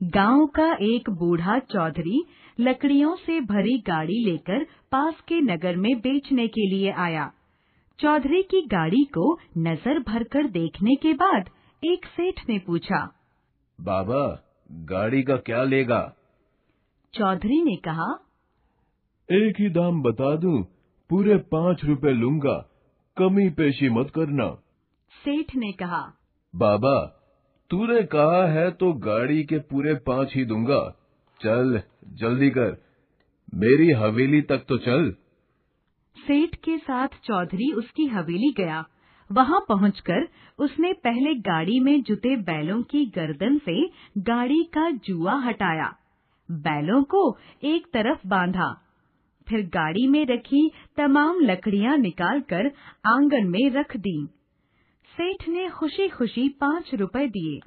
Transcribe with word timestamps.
गाँव 0.00 0.46
का 0.46 0.72
एक 0.84 1.08
बूढ़ा 1.10 1.58
चौधरी 1.58 2.22
लकड़ियों 2.60 3.14
से 3.16 3.40
भरी 3.40 3.78
गाड़ी 3.78 4.18
लेकर 4.24 4.64
पास 4.92 5.20
के 5.28 5.40
नगर 5.42 5.76
में 5.76 5.94
बेचने 6.00 6.46
के 6.48 6.66
लिए 6.70 6.92
आया। 6.98 7.30
चौधरी 7.98 8.42
की 8.42 8.60
गाड़ी 8.66 9.04
को 9.04 9.32
नज़र 9.58 9.98
भरकर 9.98 10.48
देखने 10.48 10.94
के 10.94 11.12
बाद 11.14 11.50
एक 11.82 12.06
सेठ 12.06 12.48
ने 12.48 12.58
पूछा 12.58 13.00
बाबा 13.78 14.22
गाड़ी 14.70 15.22
का 15.22 15.36
क्या 15.36 15.62
लेगा? 15.64 16.00
चौधरी 17.14 17.62
ने 17.64 17.76
कहा 17.76 18.10
एक 19.28 19.60
ही 19.60 19.68
दाम 19.70 20.02
बता 20.02 20.34
दूँ 20.36 20.62
पूरे 21.10 21.36
पाँच 21.52 21.84
रुपए 21.84 22.12
लूँगा 22.12 22.58
कमी 23.16 23.48
पेशी 23.50 23.88
मत 23.90 24.10
करना। 24.14 24.50
सेठ 25.12 25.54
ने 25.56 25.72
कहा 25.72 26.02
बाबा 26.54 27.17
तूने 27.70 28.02
कहा 28.02 28.46
है 28.46 28.70
तो 28.70 28.92
गाड़ी 28.92 29.44
के 29.44 29.58
पूरे 29.58 29.94
पाँच 29.94 30.32
ही 30.36 30.44
दूँगा। 30.44 30.96
चल, 31.40 31.82
जल्दी 32.08 32.50
कर। 32.50 32.84
मेरी 33.54 33.90
हवेली 33.90 34.42
तक 34.42 34.64
तो 34.68 34.78
चल। 34.78 35.14
सेठ 36.18 36.54
के 36.54 36.78
साथ 36.78 37.08
चौधरी 37.08 37.72
उसकी 37.72 38.06
हवेली 38.06 38.54
गया। 38.56 38.84
वहाँ 39.32 39.60
पहुंचकर 39.68 40.28
उसने 40.58 40.92
पहले 40.92 41.34
गाड़ी 41.34 41.80
में 41.80 42.02
जुते 42.02 42.36
बैलों 42.36 42.82
की 42.82 43.06
गर्दन 43.06 43.58
से 43.58 43.86
गाड़ी 44.18 44.64
का 44.64 44.90
जुआ 44.90 45.34
हटाया। 45.34 45.96
बैलों 46.50 47.02
को 47.02 47.38
एक 47.64 47.86
तरफ़ 47.86 48.28
बांधा। 48.28 48.84
फिर 49.48 49.60
गाड़ी 49.66 50.06
में 50.06 50.26
रखी 50.26 50.70
तमाम 50.96 51.40
लकड़ियाँ 51.40 51.96
निकालकर 51.96 52.66
आँगन 53.06 53.46
में 53.46 53.70
रख 53.70 53.96
दी। 53.96 54.28
सेठ 55.18 55.48
ने 55.48 55.68
खुशी 55.68 56.08
खुशी 56.08 56.48
पाँच 56.48 56.90
रुपए 56.94 57.26
दिए। 57.28 57.58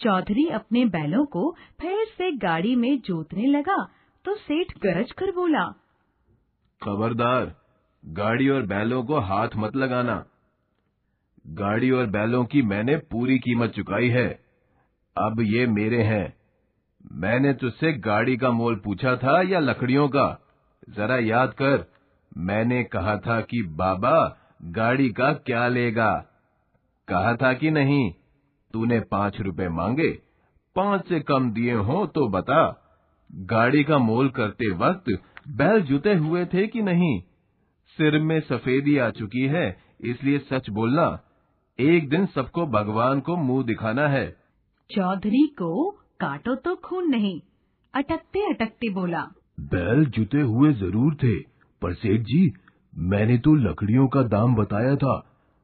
चौधरी 0.00 0.46
अपने 0.48 0.84
बैलों 0.84 1.24
को 1.24 1.50
फिर 1.80 2.04
से 2.18 2.30
गाड़ी 2.32 2.74
में 2.76 3.00
जोतने 3.00 3.46
लगा 3.46 3.76
तो 4.24 4.34
सेठ 4.34 4.72
गरज 4.78 5.10
कर 5.12 5.30
बोला, 5.30 5.64
खबरदार, 6.82 7.54
गाड़ी 8.04 8.48
और 8.48 8.62
बैलों 8.62 9.02
को 9.04 9.18
हाथ 9.20 9.48
मत 9.56 9.76
लगाना। 9.76 10.14
गाड़ी 11.46 11.90
और 11.90 12.06
बैलों 12.06 12.44
की 12.44 12.62
मैंने 12.62 12.96
पूरी 12.96 13.38
कीमत 13.38 13.70
चुकाई 13.70 14.08
है। 14.08 14.28
अब 15.16 15.40
ये 15.40 15.66
मेरे 15.66 16.02
हैं। 16.02 16.34
मैंने 17.12 17.52
तुझसे 17.54 17.92
गाड़ी 17.92 18.36
का 18.36 18.50
मोल 18.50 18.76
पूछा 18.76 19.16
था 19.16 19.40
या 19.42 19.58
लकड़ियों 19.58 20.08
का? 20.08 20.26
जरा 20.90 21.16
याद 21.16 21.52
कर, 21.52 21.84
मैंने 22.36 22.82
कहा 22.84 23.16
था 23.16 23.40
कि 23.40 23.62
बाबा 23.62 24.16
गाड़ी 24.62 25.08
का 25.10 25.32
क्या 25.32 25.68
लेगा? 25.68 26.12
कहा 27.08 27.34
था 27.36 27.52
कि 27.54 27.70
नहीं? 27.70 28.10
तूने 28.74 29.00
पाँच 29.10 29.40
रुपए 29.40 29.68
मांगे 29.70 30.10
पाँच 30.76 31.08
से 31.08 31.20
कम 31.22 31.50
दिए 31.52 31.74
हो 31.82 32.04
तो 32.06 32.28
बता। 32.28 32.62
गाड़ी 33.46 33.82
का 33.84 33.98
मोल 33.98 34.28
करते 34.30 34.70
वक्त 34.76 35.10
बैल 35.56 35.80
जुते 35.82 36.14
हुए 36.16 36.44
थे 36.44 36.66
कि 36.66 36.82
नहीं? 36.82 37.20
सिर 37.98 38.18
में 38.20 38.40
सफेदी 38.40 38.96
आ 38.98 39.08
चुकी 39.10 39.46
है 39.46 39.66
इसलिए 40.04 40.38
सच 40.50 40.70
बोलना 40.70 41.06
एक 41.78 42.08
दिन 42.08 42.26
सबको 42.26 42.66
भगवान 42.68 43.20
को 43.20 43.36
मुँह 43.36 43.64
दिखाना 43.66 44.08
है। 44.08 44.28
चौधरी 44.90 45.46
को 45.58 45.90
काटो 46.20 46.54
तो 46.56 46.74
खून 46.84 47.10
नहीं 47.10 47.40
अटकते 47.94 48.40
अटकते 48.50 48.88
बोला। 48.90 49.22
बैल 49.72 50.04
जुते 50.08 50.40
हुए 50.42 50.72
ज़रूर 50.74 51.14
थे 51.14 51.38
पर 51.82 51.94
सेठ 51.94 52.20
जी 52.22 52.42
मैंने 53.06 53.38
तो 53.38 53.54
लकड़ियों 53.62 54.06
का 54.08 54.22
दाम 54.28 54.54
बताया 54.54 54.94
था। 54.96 55.16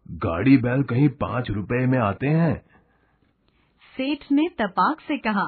गाड़ी 0.07 0.57
बैल 0.57 0.83
कहीं 0.83 1.09
पाँच 1.09 1.51
रुपए 1.51 1.87
में 1.87 1.99
आते 1.99 2.27
हैं। 2.27 2.55
सेठ 3.95 4.33
ने 4.33 4.49
तपाक 4.61 5.01
से 5.01 5.19
कहा 5.19 5.47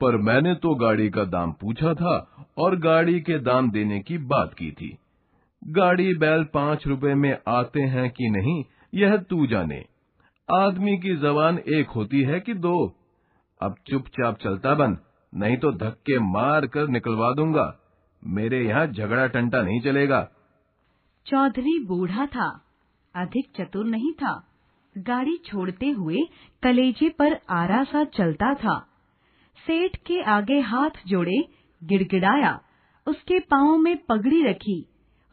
पर 0.00 0.16
मैंने 0.16 0.54
तो 0.54 0.74
गाड़ी 0.74 1.10
का 1.10 1.24
दाम 1.24 1.52
पूछा 1.52 1.94
था 1.94 2.16
और 2.58 2.76
गाड़ी 2.76 3.20
के 3.20 3.38
दाम 3.38 3.70
देने 3.70 4.00
की 4.00 4.18
बात 4.18 4.54
की 4.54 4.70
थी। 4.72 4.98
गाड़ी 5.62 6.14
बैल 6.14 6.44
पाँच 6.44 6.86
रुपए 6.86 7.14
में 7.14 7.36
आते 7.48 7.80
हैं 7.80 8.10
कि 8.10 8.30
नहीं 8.30 8.64
यह 8.94 9.16
तू 9.16 9.46
जाने। 9.46 9.84
आदमी 10.48 10.96
की 10.98 11.16
जबान 11.16 11.58
एक 11.58 11.88
होती 11.88 12.22
है 12.22 12.40
कि 12.40 12.54
दो। 12.54 12.76
अब 13.60 13.76
चुपचाप 13.86 14.38
चलता 14.38 14.74
बन 14.74 14.98
नहीं 15.32 15.56
तो 15.56 15.72
धक्के 15.72 16.18
मार 16.18 16.66
कर 16.66 16.88
निकलवा 16.88 17.32
दूँगा। 17.34 17.72
मेरे 18.22 18.64
यहाँ 18.64 18.86
झगड़ा 18.86 19.26
टंटा 19.26 19.62
नहीं 19.62 19.80
चलेगा। 19.80 20.28
चौधरी 21.26 21.78
बूढ़ा 21.84 22.26
था। 22.26 22.63
अधिक 23.14 23.50
चतुर 23.56 23.86
नहीं 23.86 24.12
था। 24.12 24.32
गाड़ी 24.96 25.36
छोड़ते 25.36 25.90
हुए 25.90 26.18
कलेजे 26.62 27.08
पर 27.08 27.38
आरा 27.50 27.82
सा 27.84 28.04
चलता 28.04 28.54
था। 28.54 28.78
सेठ 29.66 29.96
के 29.96 30.22
आगे 30.22 30.60
हाथ 30.60 31.06
जोड़े 31.06 31.42
गिड़गिड़ाया 31.82 32.58
उसके 33.06 33.38
पाँव 33.40 33.76
में 33.76 33.96
पगड़ी 34.08 34.42
रखी 34.42 34.84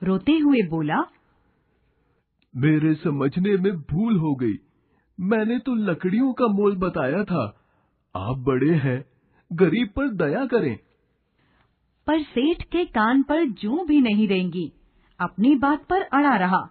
रोते 0.02 0.38
हुए 0.38 0.62
बोला 0.62 1.02
मेरे 2.53 2.94
समझने 2.94 3.56
में 3.58 3.74
भूल 3.81 4.18
हो 4.18 4.34
गई। 4.36 4.56
मैंने 5.19 5.58
तो 5.59 5.74
लकड़ियों 5.75 6.31
का 6.34 6.48
मोल 6.48 6.75
बताया 6.78 7.24
था। 7.24 7.44
आप 8.16 8.38
बड़े 8.38 8.74
हैं 8.75 9.03
गरीब 9.52 9.90
पर 9.96 10.09
दया 10.09 10.46
करें। 10.46 10.75
पर 12.08 12.22
सेठ 12.24 12.63
के 12.63 12.86
कान 12.86 13.24
पर 13.24 13.46
जू 13.46 13.84
भी 13.86 14.02
नहीं 14.02 14.28
रहेंगी 14.28 14.72
अपनी 15.19 15.56
बात 15.56 15.86
पर 15.86 16.02
अड़ा 16.02 16.36
रहा। 16.36 16.62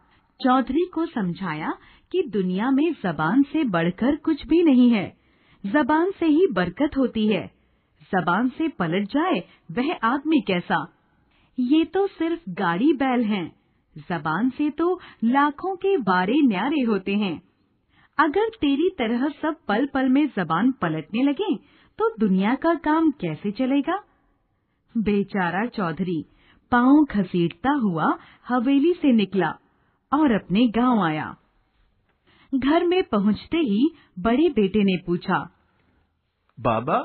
चौधरी 0.45 0.85
को 0.95 1.07
समझाया 1.07 1.73
कि 2.13 2.23
दुनिया 2.23 2.71
में 2.71 2.93
जबान 2.93 3.43
से 3.43 3.65
बढ़कर 3.65 4.17
कुछ 4.17 4.47
भी 4.47 4.63
नहीं 4.63 4.91
है। 4.91 5.17
जबान 5.67 6.11
से 6.11 6.27
ही 6.27 6.47
बरकत 6.53 6.97
होती 6.97 7.27
है। 7.29 7.47
जबान 8.13 8.49
से 8.49 8.69
पलट 8.69 9.09
जाए, 9.09 9.41
वह 9.73 9.95
आदमी 10.05 10.41
कैसा? 10.41 10.87
ये 11.59 11.85
तो 11.85 12.07
सिर्फ़ 12.07 12.51
गाड़ी 12.51 12.93
बैल 12.93 13.25
हैं। 13.25 13.53
जबान 13.97 14.51
से 14.51 14.71
तो 14.71 15.01
लाखों 15.25 15.77
के 15.77 15.97
बारे 15.97 16.35
न्यारे 16.43 16.81
होते 16.83 17.15
हैं। 17.15 17.41
अगर 18.19 18.49
तेरी 18.49 18.89
तरह 18.99 19.29
सब 19.29 19.57
पल 19.69 19.87
पल 19.87 20.09
में 20.09 20.27
जबान 20.37 20.73
पलटने 20.73 21.23
लगे 21.23 21.57
तो 21.99 22.15
दुनिया 22.19 22.55
का 22.55 22.75
काम 22.75 23.11
कैसे 23.11 23.51
चलेगा? 23.51 24.03
बेचारा 24.97 25.67
चौधरी, 25.67 26.25
पाँव 26.73 27.07
घसीटता 27.11 27.71
हुआ 27.71 28.19
हवेली 28.49 28.93
से 28.93 29.13
निकला। 29.13 29.55
और 30.13 30.33
अपने 30.33 30.67
गाँव 30.69 31.03
आया। 31.03 31.37
घर 32.55 32.85
में 32.85 33.03
पहुँचते 33.03 33.57
ही 33.57 33.91
बड़े 34.19 34.49
बेटे 34.49 34.85
ने 34.85 34.97
पूछा 35.07 35.39
बाबा 36.59 36.99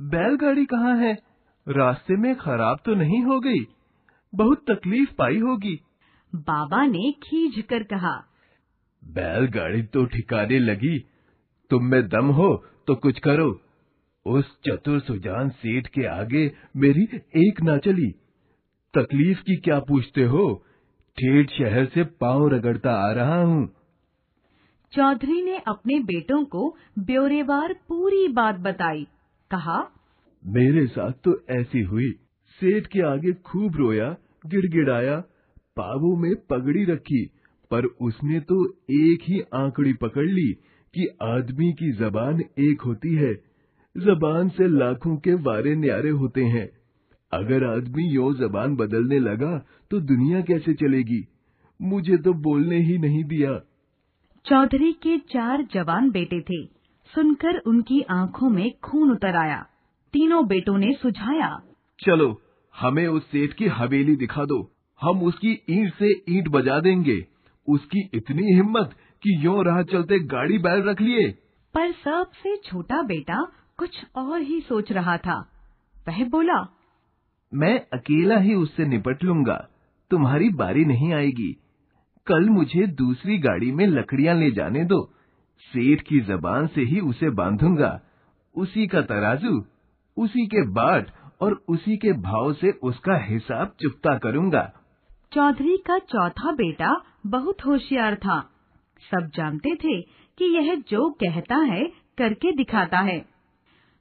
बैलगाड़ी 0.00 0.64
कहाँ 0.64 0.96
है? 0.96 1.12
रास्ते 1.66 2.16
में 2.16 2.34
खराब 2.36 2.78
तो 2.84 2.94
नहीं 2.94 3.22
हो 3.22 3.40
गई। 3.40 3.66
बहुत 4.34 4.64
तकलीफ़ 4.70 5.10
पाई 5.18 5.38
होगी। 5.38 5.74
बाबा 6.32 6.86
ने 6.86 7.12
खींच 7.12 7.64
कर 7.64 7.82
कहा 7.82 8.16
बैलगाड़ी 9.02 9.82
तो 9.82 10.04
ठिकाने 10.04 10.58
लगी। 10.58 10.98
तुम 11.70 11.84
में 11.84 12.08
दम 12.08 12.26
हो 12.26 12.64
तो 12.86 12.94
कुछ 12.94 13.18
करो। 13.18 13.60
उस 14.26 14.58
चतुर 14.66 15.00
सुजान 15.00 15.48
सेठ 15.48 15.86
के 15.86 16.06
आगे 16.06 16.52
मेरी 16.76 17.04
एक 17.48 17.62
ना 17.62 17.76
चली। 17.78 18.10
तकलीफ़ 18.94 19.40
की 19.40 19.56
क्या 19.56 19.78
पूछते 19.80 20.24
हो? 20.24 20.64
ठेठ 21.18 21.50
शहर 21.50 21.84
से 21.84 22.02
पाँव 22.20 22.46
रगड़ता 22.48 22.90
आ 23.08 23.12
रहा 23.12 23.42
हूँ। 23.42 23.66
चौधरी 24.92 25.42
ने 25.42 25.56
अपने 25.68 25.98
बेटों 26.00 26.44
को 26.44 26.76
ब्योरेवार 26.98 27.72
पूरी 27.88 28.26
बात 28.28 28.58
बताई। 28.58 29.06
कहा 29.50 29.78
मेरे 30.42 30.86
साथ 30.86 31.12
तो 31.24 31.34
ऐसी 31.50 31.82
हुई। 31.82 32.10
सेठ 32.60 32.86
के 32.86 33.02
आगे 33.02 33.32
खूब 33.46 33.76
रोया 33.76 34.14
गिड़गिड़ाया 34.46 35.16
पावों 35.76 36.16
में 36.16 36.34
पगड़ी 36.50 36.84
रखी 36.84 37.24
पर 37.70 37.84
उसने 38.00 38.40
तो 38.40 38.64
एक 38.90 39.22
ही 39.22 39.40
आंकड़ी 39.54 39.92
पकड़ 39.92 40.26
ली 40.26 40.52
कि 40.94 41.08
आदमी 41.22 41.72
की 41.72 41.92
जबान 41.92 42.40
एक 42.60 42.82
होती 42.82 43.14
है। 43.14 43.34
जबान 43.96 44.48
से 44.48 44.68
लाखों 44.68 45.16
के 45.16 45.34
वारे 45.42 45.74
न्यारे 45.74 46.10
होते 46.10 46.44
हैं। 46.46 46.68
अगर 47.32 47.64
आदमी 47.64 48.04
यो 48.04 48.32
जबान 48.34 48.76
बदलने 48.76 49.18
लगा 49.18 49.58
तो 49.90 50.00
दुनिया 50.00 50.40
कैसे 50.40 50.74
चलेगी? 50.74 51.24
मुझे 51.82 52.16
तो 52.16 52.32
बोलने 52.32 52.76
ही 52.76 52.98
नहीं 52.98 53.24
दिया। 53.24 53.58
चौधरी 54.44 54.92
के 54.92 55.18
चार 55.18 55.62
जवान 55.62 56.10
बेटे 56.10 56.40
थे। 56.40 56.64
सुनकर 57.14 57.58
उनकी 57.58 58.00
आँखों 58.10 58.48
में 58.50 58.70
खून 58.84 59.10
उतर 59.10 59.36
आया। 59.36 59.58
तीनों 60.12 60.46
बेटों 60.46 60.78
ने 60.78 60.92
सुझाया 60.92 61.62
चलो 62.00 62.42
हमें 62.74 63.06
उस 63.06 63.30
सेठ 63.30 63.52
की 63.52 63.66
हवेली 63.66 64.16
दिखा 64.16 64.44
दो। 64.44 64.72
हम 65.00 65.22
उसकी 65.22 65.52
ईंट 65.70 65.94
से 65.94 66.12
ईंट 66.28 66.48
बजा 66.48 66.80
देंगे। 66.80 67.26
उसकी 67.68 68.10
इतनी 68.14 68.54
हिम्मत 68.54 68.90
कि 69.22 69.46
यो 69.46 69.62
राह 69.62 69.82
चलते 69.82 70.18
गाड़ी 70.18 70.58
बैल 70.58 70.82
रख 70.82 71.00
लिए। 71.00 71.30
पर 71.74 71.92
सबसे 71.92 72.56
छोटा 72.56 73.02
बेटा 73.02 73.52
कुछ 73.76 74.04
और 74.16 74.40
ही 74.40 74.60
सोच 74.60 74.92
रहा 74.92 75.16
था। 75.16 75.38
वह 76.08 76.24
बोला 76.24 76.77
मैं 77.54 77.86
अकेला 77.92 78.38
ही 78.38 78.54
उससे 78.54 78.84
निपट 78.84 79.24
लूँगा। 79.24 79.68
तुम्हारी 80.10 80.50
बारी 80.50 80.84
नहीं 80.84 81.12
आएगी। 81.12 81.56
कल 82.26 82.48
मुझे 82.48 82.86
दूसरी 82.86 83.38
गाड़ी 83.38 83.72
में 83.72 83.86
लकड़ियाँ 83.86 84.34
ले 84.34 84.50
जाने 84.50 84.84
दो। 84.84 85.14
सेठ 85.58 86.00
की 86.00 86.20
जबान 86.20 86.66
से 86.66 86.80
ही 86.80 87.00
उसे 87.00 87.30
बांधूँगा। 87.30 88.00
उसी 88.54 88.86
का 88.86 89.02
तराजू, 89.02 89.64
उसी 90.16 90.46
के 90.46 90.66
बाट 90.70 91.10
और 91.40 91.64
उसी 91.68 91.96
के 91.96 92.12
भाव 92.12 92.52
से 92.52 92.70
उसका 92.70 93.16
हिसाब 93.16 93.74
चुकता 93.80 94.18
करूँगा। 94.18 94.72
चौधरी 95.32 95.76
का 95.76 95.98
चौथा 95.98 96.52
बेटा 96.52 97.02
बहुत 97.26 97.66
होशियार 97.66 98.14
था। 98.14 98.40
सब 99.10 99.30
जानते 99.34 99.74
थे 99.74 100.02
कि 100.38 100.44
यह 100.44 100.74
जो 100.74 101.10
कहता 101.10 101.56
है, 101.56 101.84
करके 102.18 102.56
दिखाता 102.56 102.98
है। 102.98 103.37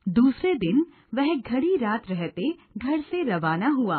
दूसरे 0.10 0.54
दिन 0.56 0.86
वह 1.16 1.36
घड़ी 1.36 1.76
रात 1.76 2.10
रहते 2.10 2.52
घर 2.78 3.02
से 3.02 3.24
रवाना 3.24 3.70
हुआ 3.70 3.98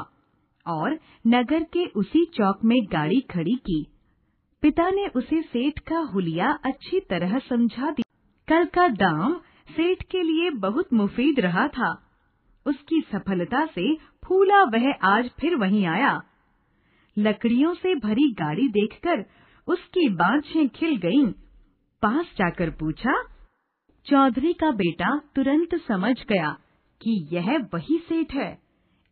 और 0.66 0.98
नगर 1.26 1.62
के 1.62 1.86
उसी 1.86 2.24
चौक 2.24 2.64
में 2.64 2.78
गाड़ी 2.92 3.20
खड़ी 3.20 3.54
की। 3.54 3.86
पिता 4.62 4.90
ने 4.90 5.06
उसे 5.06 5.42
सेठ 5.42 5.78
का 5.78 5.98
हुलिया 5.98 6.50
अच्छी 6.64 7.00
तरह 7.00 7.38
समझा 7.38 7.90
दी 7.90 8.02
कल 8.48 8.64
का 8.64 8.88
दाम 8.88 9.34
सेठ 9.70 10.02
के 10.02 10.22
लिए 10.22 10.50
बहुत 10.50 10.92
मुफीद 10.92 11.40
रहा 11.40 11.68
था। 11.68 11.90
उसकी 12.66 13.00
सफलता 13.00 13.66
से 13.66 13.94
फूला 14.24 14.62
वह 14.62 14.92
आज 15.02 15.30
फिर 15.40 15.56
वहीं 15.56 15.86
आया। 15.86 16.20
लकड़ियों 17.18 17.74
से 17.74 17.94
भरी 17.94 18.32
गाड़ी 18.32 18.68
देखकर 18.68 19.24
उसकी 19.68 20.08
बाँछें 20.08 20.68
खिल 20.68 20.96
गईं। 20.96 21.26
पास 22.02 22.26
जाकर 22.36 22.70
पूछा 22.70 23.22
चौधरी 24.08 24.52
का 24.52 24.70
बेटा 24.72 25.16
तुरंत 25.36 25.74
समझ 25.88 26.14
गया 26.28 26.50
कि 27.00 27.16
यह 27.32 27.48
वही 27.74 27.98
सेठ 27.98 28.32
है। 28.34 28.50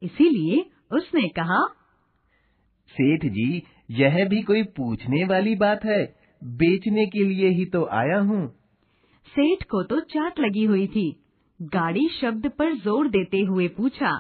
इसीलिए 0.03 0.65
उसने 0.93 1.29
कहा 1.31 1.59
सेठ 2.95 3.27
जी 3.33 3.63
यह 3.93 4.25
भी 4.29 4.43
कोई 4.43 4.63
पूछने 4.77 5.25
वाली 5.25 5.55
बात 5.57 5.85
है। 5.85 6.01
बेचने 6.43 7.07
के 7.07 7.25
लिए 7.25 7.49
ही 7.51 7.65
तो 7.67 7.85
आया 7.93 8.19
हूँ। 8.21 8.47
सेठ 9.29 9.63
को 9.65 9.83
तो 9.85 10.01
चाट 10.09 10.41
लगी 10.41 10.65
हुई 10.65 10.87
थी। 10.89 11.07
गाड़ी 11.61 12.09
शब्द 12.13 12.51
पर 12.59 12.75
ज़ोर 12.79 13.09
देते 13.11 13.41
हुए 13.45 13.69
पूछा 13.77 14.17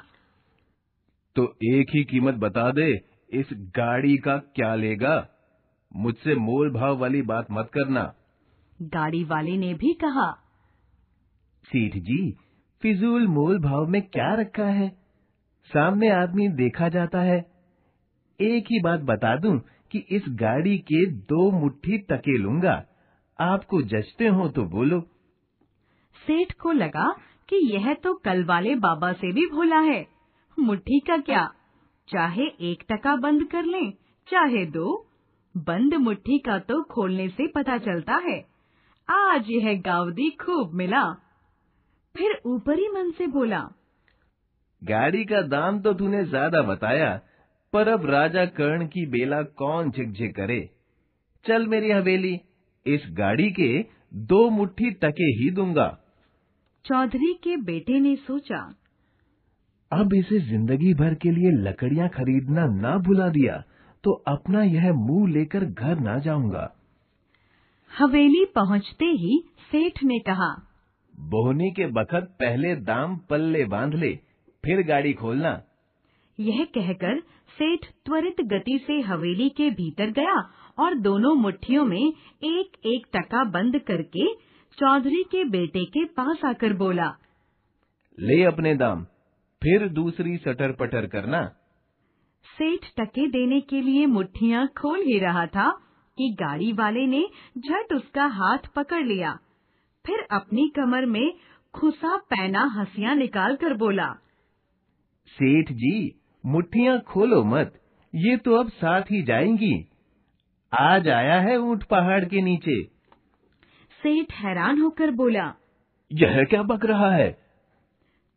तो 1.37 1.43
एक 1.67 1.91
ही 1.95 2.05
कीमत 2.05 2.35
बता 2.41 2.71
दे 2.73 2.93
इस 3.33 3.49
गाड़ी 3.77 4.17
का 4.19 4.37
क्या 4.57 4.75
लेगा? 4.77 5.19
मुझसे 5.93 6.35
मोल 6.37 6.73
भाव 6.73 6.99
वाली 6.99 7.23
बात 7.25 7.47
मत 7.53 7.71
करना। 7.75 8.03
गाड़ी 8.81 9.25
वाले 9.25 9.57
ने 9.59 9.75
भी 9.75 9.93
कहा 9.95 10.35
सेठ 11.67 11.97
जी, 11.97 12.37
फिजूल 12.83 13.27
मोल 13.29 13.59
भाव 13.59 13.87
में 13.87 14.03
क्या 14.03 14.35
रखा 14.35 14.65
है? 14.65 14.89
सामने 15.71 16.09
आदमी 16.09 16.49
देखा 16.49 16.89
जाता 16.89 17.21
है। 17.21 17.39
एक 18.41 18.65
ही 18.71 18.81
बात 18.81 19.01
बता 19.01 19.37
दूँ 19.37 19.59
कि 19.91 19.99
इस 19.99 20.23
गाड़ी 20.29 20.79
के 20.79 21.07
दो 21.07 21.51
मुट्ठी 21.51 21.99
टके 21.99 22.39
लूँगा। 22.39 22.85
आपको 23.41 23.83
जचते 23.83 24.27
हो 24.29 24.49
तो 24.49 24.65
बोलो। 24.65 25.01
सेठ 26.27 26.53
को 26.53 26.73
लगा 26.73 27.11
कि 27.49 27.57
यह 27.73 27.95
तो 27.95 28.15
कल 28.15 28.45
वाले 28.45 28.75
बाबा 28.75 29.13
से 29.13 29.33
भी 29.33 29.47
भोला 29.47 29.81
है। 29.81 30.07
मुट्ठी 30.59 31.01
का 31.01 31.17
क्या? 31.17 31.47
चाहे 32.09 32.47
एक 32.61 32.85
टका 32.93 33.17
बंद 33.17 33.45
कर 33.45 33.65
लें, 33.65 33.93
चाहे 34.29 34.67
दो। 34.67 35.07
बंद 35.57 35.95
मुट्ठी 35.95 36.39
का 36.39 36.59
तो 36.59 36.83
खोलने 36.83 37.29
से 37.29 37.47
पता 37.47 37.79
चलता 37.79 38.15
है। 38.15 38.41
आज 39.09 39.45
यह 39.49 39.81
गावदी 39.81 40.31
खूब 40.31 40.75
मिला। 40.75 41.05
फिर 42.17 42.41
ऊपरी 42.47 42.89
मन 42.89 43.11
से 43.19 43.27
बोला 43.27 43.61
गाड़ी 44.83 45.25
का 45.25 45.41
दाम 45.49 45.81
तो 45.81 45.93
तूने 45.95 46.25
ज़्यादा 46.25 46.63
बताया 46.63 47.11
पर 47.73 47.89
अब 47.89 48.07
राजा 48.07 48.45
कर्ण 48.57 48.87
की 48.87 49.05
बेला 49.07 49.43
कौन 49.61 49.91
झिकझिक 49.91 50.35
करे? 50.37 50.59
चल 51.45 51.67
मेरी 51.67 51.91
हवेली 51.91 52.35
इस 52.87 53.07
गाड़ी 53.13 53.51
के 53.51 53.69
दो 54.27 54.49
मुट्ठी 54.51 54.91
टके 55.03 55.31
ही 55.39 55.51
दूँगा। 55.51 55.89
चौधरी 56.85 57.33
के 57.45 57.57
बेटे 57.65 57.99
ने 58.01 58.15
सोचा 58.17 58.59
अब 59.93 60.15
इसे 60.15 60.39
ज़िंदगी 60.41 60.93
भर 60.95 61.15
के 61.15 61.31
लिए 61.31 61.51
लकड़ियाँ 61.63 62.09
खरीदना 62.09 62.67
ना 62.73 62.97
भुला 62.99 63.29
दिया 63.29 63.57
तो 64.05 64.13
अपना 64.29 64.63
यह 64.63 64.93
मुँह 64.95 65.29
लेकर 65.33 65.65
घर 65.65 65.99
ना 66.01 66.19
जाऊँगा। 66.19 66.71
हवेली 67.91 68.45
पहुँचते 68.55 69.07
ही 69.23 69.39
सेठ 69.73 70.03
ने 70.05 70.19
कहा 70.27 70.51
बोहनी 71.19 71.71
के 71.71 71.87
बखत 71.93 72.29
पहले 72.41 72.75
दाम 72.85 73.17
पल्ले 73.31 73.65
बाँध 73.67 73.95
ले 73.95 74.15
फिर 74.65 74.83
गाड़ी 74.87 75.13
खोलना। 75.13 75.51
यह 76.39 76.65
कहकर 76.75 77.21
सेठ 77.59 77.85
त्वरित 78.07 78.41
गति 78.47 78.79
से 78.87 79.01
हवेली 79.01 79.49
के 79.49 79.71
भीतर 79.71 80.11
गया 80.11 80.35
और 80.79 80.95
दोनों 80.99 81.35
मुट्ठियों 81.35 81.85
में 81.85 82.01
एक 82.01 82.77
एक 82.87 83.07
टका 83.15 83.45
बंद 83.51 83.79
करके 83.81 84.27
चौधरी 84.79 85.23
के 85.23 85.45
बेटे 85.45 85.85
के 85.85 86.05
पास 86.13 86.45
आकर 86.45 86.73
बोला 86.73 87.07
ले 88.19 88.43
अपने 88.45 88.75
दाम 88.75 89.05
फिर 89.63 89.89
दूसरी 89.89 90.37
सटर 90.37 90.73
पटर 90.73 91.07
करना। 91.07 91.43
सेठ 92.47 92.85
टके 93.01 93.27
देने 93.29 93.61
के 93.61 93.81
लिए 93.81 94.07
मुट्ठियाँ 94.07 94.67
खोल 94.79 95.01
ही 95.01 95.19
रहा 95.19 95.47
था 95.47 95.71
कि 96.19 96.29
गाड़ी 96.41 96.73
वाले 96.73 97.07
ने 97.07 97.23
झट 97.59 97.93
उसका 97.93 98.27
हाथ 98.35 98.69
पकड़ 98.77 99.03
लिया। 99.05 99.37
फिर 100.07 100.27
अपनी 100.31 100.69
कमर 100.77 101.07
में 101.07 101.33
खुसा 101.75 102.17
पैना 102.31 102.63
हंसियाँ 102.77 103.15
निकाल 103.15 103.57
कर 103.57 103.75
बोला 103.75 104.13
सेठ 105.29 105.73
जी 105.73 105.97
मुट्ठियाँ 106.45 106.99
खोलो 107.01 107.43
मत 107.45 107.73
ये 108.15 108.37
तो 108.37 108.57
अब 108.57 108.69
साथ 108.71 109.11
ही 109.11 109.23
जाएँगी। 109.23 109.75
आज 110.73 111.09
आया 111.09 111.41
है 111.41 111.57
ऊँट 111.59 111.83
पहाड़ 111.85 112.25
के 112.25 112.41
नीचे। 112.43 112.83
सेठ 114.01 114.33
हैरान 114.35 114.81
होकर 114.81 115.11
बोला 115.11 115.45
यह 116.11 116.43
क्या 116.45 116.63
बक 116.63 116.85
रहा 116.85 117.11
है? 117.15 117.31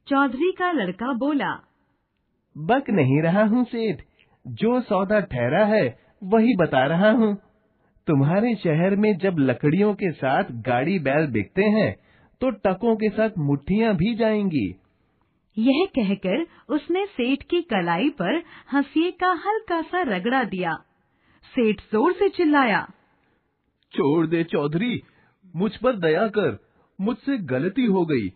चौधरी 0.07 0.51
का 0.51 0.71
लड़का 0.71 1.13
बोला 1.13 1.51
बक 2.55 2.89
नहीं 2.89 3.21
रहा 3.21 3.43
हूँ 3.43 3.63
सेठ 3.65 4.01
जो 4.45 4.79
सौदा 4.81 5.19
ठहरा 5.19 5.65
है 5.65 5.83
वही 6.23 6.55
बता 6.55 6.85
रहा 6.85 7.11
हूँ। 7.11 7.35
तुम्हारे 8.07 8.53
शहर 8.55 8.95
में 8.95 9.11
जब 9.17 9.35
लकड़ियों 9.39 9.93
के 9.93 10.11
साथ 10.13 10.51
गाड़ी 10.65 10.99
बैल 10.99 11.27
बिकते 11.31 11.63
हैं 11.71 11.91
तो 12.41 12.49
टकों 12.59 12.95
के 12.95 13.09
साथ 13.09 13.37
मुट्ठियाँ 13.39 13.93
भी 13.95 14.13
जाएँगी। 14.15 14.67
यह 15.57 15.85
कहकर 15.95 16.45
उसने 16.69 17.05
सेठ 17.07 17.43
की 17.43 17.61
कलाई 17.69 18.09
पर 18.19 18.41
हंसिए 18.73 19.11
का 19.11 19.31
हल्का 19.45 19.81
सा 19.83 20.01
रगड़ा 20.07 20.43
दिया। 20.45 20.73
सेठ 21.53 21.81
ज़ोर 21.91 22.13
से 22.13 22.29
चिल्लाया 22.29 22.81
छोड़ 23.93 24.25
दे 24.27 24.43
चौधरी 24.45 25.01
मुझ 25.53 25.75
पर 25.75 25.95
दया 25.99 26.27
कर 26.29 26.57
मुझसे 26.99 27.37
गलती 27.47 27.85
हो 27.87 28.05
गई। 28.05 28.27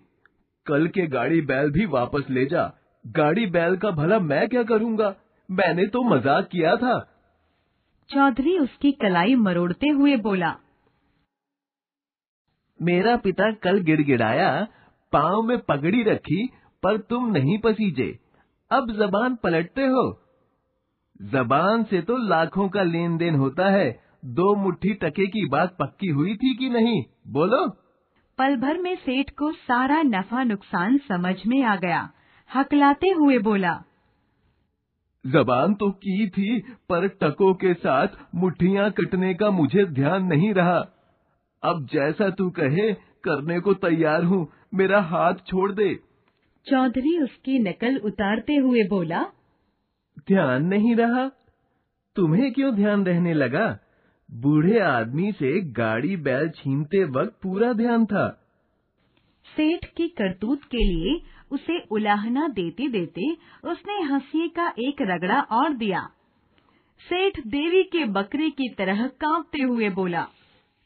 कल 0.68 0.88
के 0.88 1.06
गाड़ी 1.07 1.42
बैल 1.44 1.71
भी 1.71 1.86
वापस 1.88 2.30
ले 2.30 2.45
जा 2.45 2.71
गाड़ी 3.06 3.45
बैल 3.47 3.76
का 3.78 3.92
भला 3.94 4.19
मैं 4.21 4.47
क्या 4.49 4.64
करूँगा? 4.64 5.16
मैंने 5.49 5.85
तो 5.88 6.04
मज़ाक 6.06 6.47
किया 6.47 6.76
था। 6.76 6.94
चौधरी 8.10 8.57
उसकी 8.60 8.92
कलाई 8.92 9.36
मरोड़ते 9.36 9.90
हुए 9.90 10.18
बोला 10.18 10.56
मेरा 12.81 13.16
पिता 13.18 13.52
कल 13.52 13.80
गिड़गिड़ाया 13.80 14.68
पाँव 15.12 15.42
में 15.42 15.57
पगड़ी 15.60 16.04
रखी 16.04 16.48
पर 16.83 16.98
तुम 16.98 17.31
नहीं 17.31 17.57
पसीजे। 17.60 18.19
अब 18.72 18.92
जबान 18.92 19.36
पलटते 19.36 19.81
हो। 19.81 20.22
जबान 21.22 21.83
से 21.83 22.02
तो 22.02 22.18
लाखों 22.18 22.69
का 22.69 22.83
लेन 22.83 23.18
देन 23.18 23.36
होता 23.36 23.69
है। 23.69 24.04
दो 24.26 24.56
मुट्ठी 24.56 24.94
टके 24.94 25.28
की 25.28 25.45
बात 25.45 25.78
पक्की 25.80 26.07
हुई 26.07 26.36
थी 26.36 26.56
कि 26.56 26.69
नहीं? 26.69 27.04
बोलो। 27.28 27.69
पल 28.38 28.56
भर 28.56 28.78
में 28.78 28.95
सेठ 28.95 29.30
को 29.30 29.52
सारा 29.52 30.02
नफा 30.02 30.44
नुकसान 30.44 30.98
समझ 30.98 31.36
में 31.48 31.64
आ 31.64 31.76
गया। 31.76 32.10
हकलाते 32.56 33.07
हुए 33.07 33.40
बोला 33.40 33.83
जबान 35.25 35.73
तो 35.73 35.92
की 35.92 36.27
थी 36.30 36.59
पर 36.89 37.07
टकों 37.07 37.53
के 37.53 37.73
साथ 37.73 38.07
मुट्ठियाँ 38.35 38.92
कटने 38.92 39.33
का 39.33 39.51
मुझे 39.51 39.85
ध्यान 39.85 40.23
नहीं 40.23 40.53
रहा। 40.53 40.80
अब 41.63 41.87
जैसा 41.94 42.30
तू 42.30 42.49
कहे 42.49 42.94
करने 43.23 43.59
को 43.59 43.73
तैयार 43.73 44.23
हूँ। 44.23 44.47
मेरा 44.73 45.01
हाथ 45.01 45.33
छोड़ 45.47 45.71
दे। 45.71 45.95
चौधरी 46.65 47.23
उसकी 47.23 47.59
नकल 47.59 47.97
उतारते 47.97 48.56
हुए 48.56 48.83
बोला 48.83 49.23
ध्यान 50.27 50.65
नहीं 50.65 50.95
रहा? 50.95 51.31
तुम्हें 52.15 52.51
क्यों 52.51 52.75
ध्यान 52.75 53.06
रहने 53.06 53.33
लगा? 53.33 53.80
बूढ़े 54.31 54.80
आदमी 54.80 55.31
से 55.31 55.61
गाड़ी 55.61 56.18
बैल 56.18 56.49
छीनते 56.49 57.03
वक्त 57.03 57.39
पूरा 57.44 57.73
ध्यान 57.73 58.06
था। 58.06 58.27
सेठ 59.45 59.85
की 59.85 60.07
करतूत 60.07 60.63
के 60.63 60.77
लिए 60.77 61.21
उसे 61.54 61.80
उलाहना 61.92 62.48
देते 62.54 62.88
देते 62.90 63.31
उसने 63.69 64.02
हँसी 64.04 64.48
का 64.50 64.68
एक 64.80 65.02
रगड़ा 65.04 65.40
और 65.54 65.74
दिया। 65.74 66.02
सेठ 67.02 67.40
देवी 67.48 67.83
के 67.83 68.06
बकरे 68.12 68.50
की 68.52 68.68
तरह 68.69 69.07
कांपते 69.22 69.62
हुए 69.64 69.90
बोला 69.92 70.28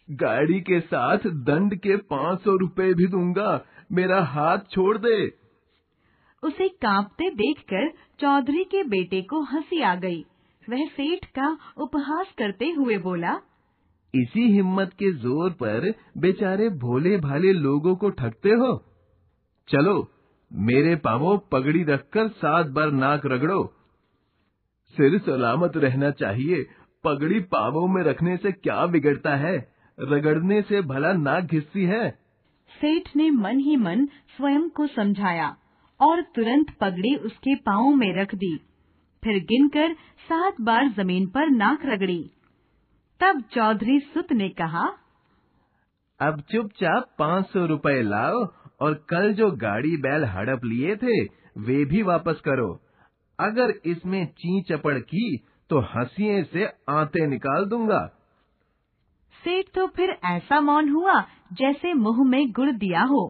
गाड़ी 0.09 0.59
के 0.61 0.79
साथ 0.81 1.27
दंड 1.45 1.75
के 1.77 1.95
पाँच 2.11 2.39
सौ 2.41 2.55
रुपये 2.57 2.93
भी 2.93 3.07
दूँगा 3.07 3.49
मेरा 3.91 4.21
हाथ 4.25 4.59
छोड़ 4.71 4.97
दे। 4.97 5.17
उसे 6.43 6.67
कांपते 6.81 7.29
देखकर 7.35 7.89
चौधरी 8.19 8.63
के 8.65 8.83
बेटे 8.85 9.21
को 9.21 9.41
हँसी 9.45 9.81
आ 9.81 9.93
गई। 9.97 10.19
वह 10.63 10.85
सेठ 10.87 11.25
का 11.35 11.49
उपहास 11.77 12.33
करते 12.37 12.69
हुए 12.71 12.97
बोला 12.99 13.33
इसी 14.13 14.47
हिम्मत 14.51 14.91
के 14.93 15.11
ज़ोर 15.19 15.51
पर 15.53 15.91
बेचारे 16.17 16.69
भोले 16.79 17.17
भाले 17.19 17.51
लोगों 17.53 17.95
को 17.95 18.09
ठगते 18.11 18.49
हो। 18.55 18.75
चलो 19.67 19.95
मेरे 20.51 20.95
पावों 20.95 21.37
पगड़ी 21.51 21.83
रखकर 21.83 22.27
सात 22.27 22.67
बार 22.67 22.91
नाक 22.91 23.25
रगड़ो। 23.25 23.73
सिर 24.97 25.19
सलामत 25.19 25.77
रहना 25.77 26.11
चाहिए। 26.11 26.69
पगड़ी 27.03 27.39
पावों 27.39 27.87
में 27.87 28.03
रखने 28.03 28.37
से 28.37 28.51
क्या 28.51 28.85
बिगड़ता 28.85 29.35
है? 29.35 29.73
रगड़ने 29.99 30.61
से 30.61 30.81
भला 30.81 31.13
नाक 31.13 31.43
घिसती 31.43 31.83
है। 31.83 32.09
सेठ 32.81 33.15
ने 33.15 33.29
मन 33.31 33.59
ही 33.59 33.75
मन 33.75 34.05
स्वयं 34.05 34.69
को 34.69 34.87
समझाया 34.87 35.57
और 35.99 36.21
तुरंत 36.21 36.77
पगड़ी 36.81 37.15
उसके 37.15 37.55
पाँव 37.55 37.95
में 37.95 38.13
रख 38.15 38.35
दी। 38.35 38.57
फिर 39.23 39.39
गिनकर 39.43 39.93
सात 40.29 40.61
बार 40.61 40.89
ज़मीन 40.89 41.27
पर 41.27 41.49
नाक 41.49 41.79
रगड़ी। 41.85 42.31
तब 43.19 43.41
चौधरी 43.41 43.99
सुत 43.99 44.31
ने 44.31 44.49
कहा 44.49 44.87
अब 46.19 46.41
चुपचाप 46.41 47.15
पाँच 47.19 47.45
सौ 47.45 47.65
रूपए 47.65 48.01
लाओ 48.01 48.45
और 48.81 48.93
कल 49.09 49.33
जो 49.33 49.49
गाड़ी 49.57 49.95
बैल 49.97 50.25
हड़प 50.25 50.65
लिए 50.65 50.95
थे, 50.95 51.23
वे 51.57 51.83
भी 51.85 52.01
वापस 52.03 52.41
करो। 52.45 52.73
अगर 53.39 53.73
इसमें 53.85 54.25
ची 54.27 54.61
चपड़ 54.61 54.97
की 54.99 55.37
तो 55.69 55.79
हंसिए 55.87 56.43
से 56.43 56.65
आते 56.89 57.25
निकाल 57.27 57.65
दूँगा। 57.65 58.05
सेठ 59.43 59.65
तो 59.75 59.87
फिर 59.87 60.09
ऐसा 60.25 60.59
मौन 60.61 60.89
हुआ, 60.89 61.21
जैसे 61.53 61.93
मुँह 61.93 62.23
में 62.23 62.51
गुड़ 62.51 62.71
दिया 62.71 63.01
हो। 63.01 63.27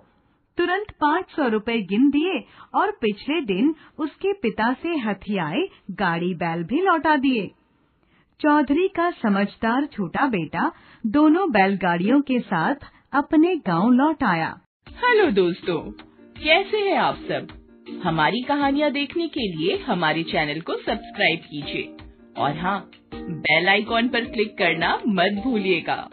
तुरंत 0.58 0.92
पाँच 1.02 1.32
सौ 1.32 1.48
रूपए 1.48 1.78
गिन 1.82 2.10
दिए 2.10 2.40
और 2.76 2.92
पिछले 2.92 3.40
दिन 3.42 3.74
उसके 4.00 4.34
पिता 4.34 4.72
से 4.74 4.96
हथियाए 5.00 5.68
गाड़ी 5.92 6.34
बैल 6.36 6.64
भी 6.64 6.82
लौटा 6.82 7.16
दिए। 7.16 7.48
चौधरी 8.40 8.88
का 8.88 9.10
समझदार, 9.12 9.86
छोटा 9.86 10.28
बेटा 10.28 10.72
दोनों 11.04 11.50
बैलगाड़ियों 11.52 12.22
के 12.22 12.40
साथ 12.40 12.90
अपने 13.14 13.56
गाँव 13.68 13.92
लौट 13.92 14.24
आया। 14.24 14.56
हेलो 14.98 15.32
दोस्तों, 15.32 15.78
कैसे 16.44 16.78
हैं 16.78 16.98
आप 16.98 17.16
सब? 17.16 17.48
हमारी 18.04 18.42
कहानियाँ 18.42 18.92
देखने 18.92 19.28
के 19.28 19.40
लिए 19.40 19.78
हमारे 19.78 20.24
चैनल 20.24 20.62
को 20.62 20.74
सब्सक्राइब 20.74 21.40
कीजिए। 21.40 21.98
और 22.38 22.58
हाँ 22.58 22.92
बेल 23.16 23.68
आइकॉन 23.68 24.08
पर 24.08 24.26
क्लिक 24.26 24.58
करना 24.58 25.02
मत 25.08 25.42
भूलिएगा। 25.44 26.10